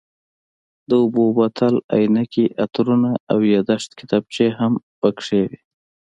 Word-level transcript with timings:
د 0.89 0.91
اوبو 1.01 1.23
بوتل، 1.35 1.75
عینکې، 1.95 2.45
عطرونه 2.63 3.11
او 3.31 3.37
یادښت 3.53 3.89
کتابچې 3.99 4.47
هم 4.59 4.73
پکې 5.01 5.39
وې. 5.49 5.59